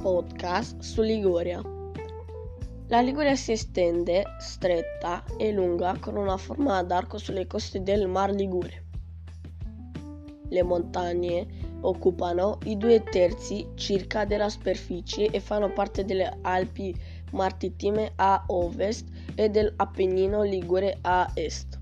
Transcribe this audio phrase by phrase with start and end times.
[0.00, 1.60] podcast su Liguria.
[2.86, 8.06] La Liguria si estende stretta e lunga con una forma ad arco sulle coste del
[8.06, 8.84] Mar Ligure.
[10.48, 11.46] Le montagne
[11.80, 16.94] occupano i due terzi circa della superficie e fanno parte delle Alpi
[17.32, 21.78] Marittime a ovest e dell'Appennino Ligure a est.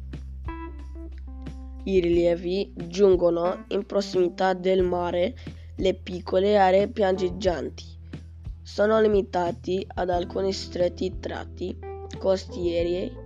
[1.84, 5.34] I rilievi giungono in prossimità del mare
[5.77, 7.95] le piccole aree pianeggianti.
[8.66, 11.79] Sono limitati ad alcuni stretti tratti
[12.19, 13.16] costieri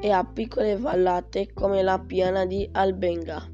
[0.00, 3.44] e a piccole vallate come la piana di Albenga,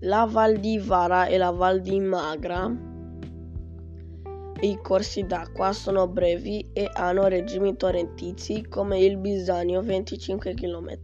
[0.00, 2.68] la Val di Vara e la Val di Magra.
[4.62, 10.98] I corsi d'acqua sono brevi e hanno regimi torrentizi come il Bisanio 25 km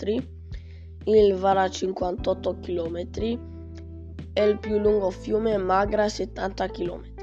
[1.04, 2.96] il Vara 58 km
[4.32, 7.17] e il più lungo fiume Magra 70 km.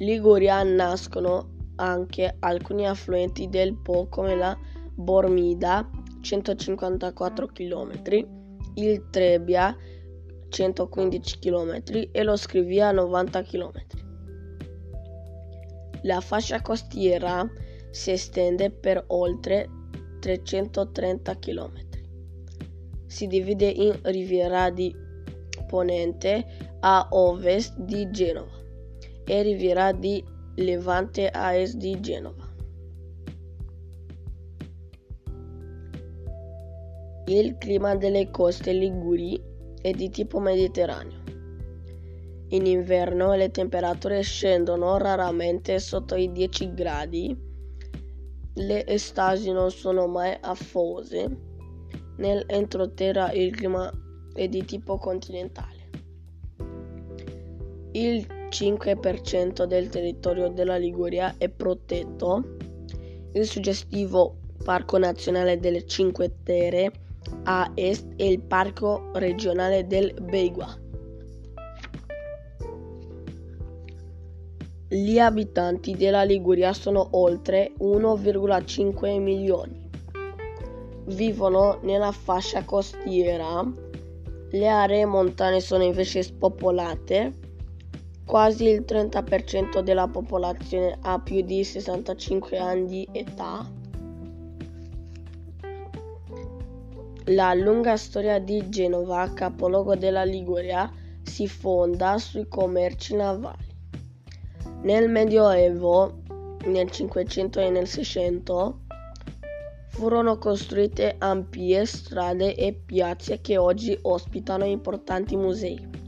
[0.00, 4.58] Liguria nascono anche alcuni affluenti del Po come la
[4.94, 5.88] Bormida
[6.22, 8.02] 154 km,
[8.76, 9.76] il Trebbia
[10.48, 13.72] 115 km e lo Scrivia 90 km.
[16.02, 17.46] La fascia costiera
[17.90, 19.68] si estende per oltre
[20.20, 21.72] 330 km.
[23.06, 24.96] Si divide in Riviera di
[25.66, 26.46] Ponente
[26.80, 28.60] a ovest di Genova
[29.30, 30.24] e Riviera di
[30.56, 32.48] Levante a est di Genova.
[37.26, 39.40] Il clima delle coste liguri
[39.80, 41.22] è di tipo mediterraneo.
[42.48, 47.48] In inverno le temperature scendono raramente sotto i 10 gradi
[48.54, 51.38] le estasi non sono mai affose.
[52.16, 53.88] Nell'entroterra il clima
[54.34, 55.88] è di tipo continentale.
[57.92, 62.56] Il 5% del territorio della Liguria è protetto.
[63.32, 66.92] Il suggestivo Parco Nazionale delle Cinque Terre
[67.44, 70.76] a est è il Parco Regionale del Beigua.
[74.88, 79.88] Gli abitanti della Liguria sono oltre 1,5 milioni.
[81.06, 83.64] Vivono nella fascia costiera.
[84.50, 87.39] Le aree montane sono invece spopolate.
[88.30, 93.68] Quasi il 30% della popolazione ha più di 65 anni di età.
[97.24, 100.88] La lunga storia di Genova, capoluogo della Liguria,
[101.24, 103.66] si fonda sui commerci navali.
[104.82, 106.20] Nel Medioevo,
[106.66, 108.78] nel 500 e nel 600,
[109.88, 115.99] furono costruite ampie strade e piazze che oggi ospitano importanti musei.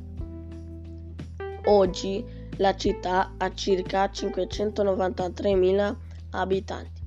[1.65, 2.25] Oggi
[2.57, 5.97] la città ha circa 593.000
[6.31, 7.03] abitanti,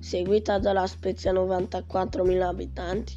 [0.00, 3.16] seguita dalla Spezia 94.000 abitanti,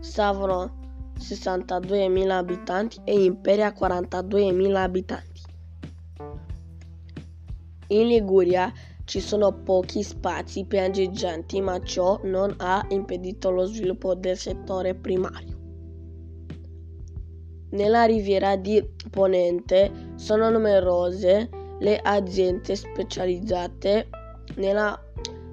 [0.00, 0.84] Savoro
[1.18, 5.42] 62.000 abitanti e Imperia 42.000 abitanti.
[7.88, 8.72] In Liguria
[9.04, 15.55] ci sono pochi spazi pianeggianti, ma ciò non ha impedito lo sviluppo del settore primario.
[17.70, 21.48] Nella riviera di Ponente sono numerose
[21.80, 24.08] le aziende specializzate
[24.56, 24.98] nella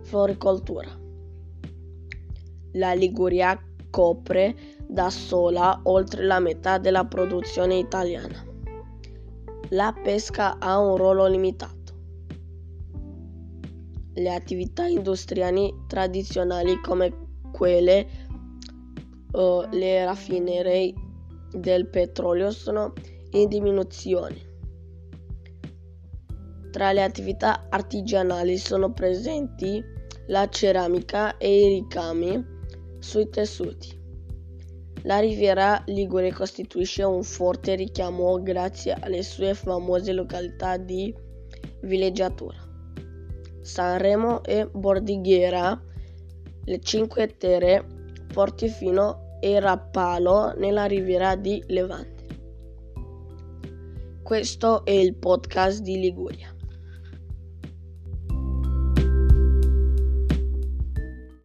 [0.01, 0.87] floricoltura.
[2.73, 3.59] La Liguria
[3.89, 4.55] copre
[4.87, 8.43] da sola oltre la metà della produzione italiana.
[9.69, 11.83] La pesca ha un ruolo limitato
[14.15, 17.11] le attività industriali tradizionali come
[17.51, 18.07] quelle
[19.31, 20.93] o le raffinerie
[21.53, 22.93] del petrolio sono
[23.31, 24.51] in diminuzione.
[26.71, 29.83] Tra le attività artigianali sono presenti
[30.27, 32.43] la ceramica e i ricami
[32.99, 34.01] sui tessuti.
[35.03, 41.13] La riviera Ligure costituisce un forte richiamo grazie alle sue famose località di
[41.81, 42.57] villeggiatura.
[43.61, 45.79] Sanremo e Bordighera,
[46.63, 47.85] le Cinque Terre,
[48.33, 52.23] Portofino e Rappalo nella riviera di Levante.
[54.23, 56.52] Questo è il podcast di Liguria.